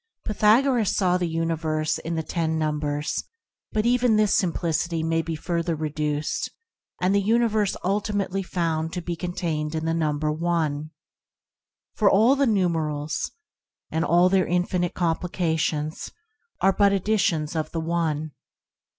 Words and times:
Pythagoras 0.25 0.95
saw 0.95 1.15
the 1.19 1.27
universe 1.29 1.99
in 1.99 2.15
the 2.15 2.23
ten 2.23 2.57
numbers, 2.57 3.25
but 3.71 3.85
even 3.85 4.15
this 4.15 4.33
simplicity 4.33 5.03
may 5.03 5.21
be 5.21 5.35
further 5.35 5.75
reduced 5.75 6.49
and 6.99 7.13
the 7.13 7.21
universe 7.21 7.77
ultimately 7.83 8.41
found 8.41 8.93
to 8.93 9.01
be 9.03 9.15
contained 9.15 9.75
in 9.75 9.85
the 9.85 9.93
number 9.93 10.31
ONE, 10.31 10.89
for 11.93 12.09
all 12.09 12.35
the 12.35 12.47
numerals 12.47 13.29
and 13.91 14.03
all 14.03 14.27
their 14.27 14.47
infinite 14.47 14.95
complications 14.95 16.09
are 16.61 16.73
but 16.73 16.91
additions 16.91 17.55
of 17.55 17.71
the 17.71 17.79
One. 17.79 18.31